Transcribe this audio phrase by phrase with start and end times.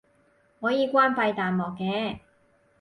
[0.59, 2.21] 可以關閉彈幕嘅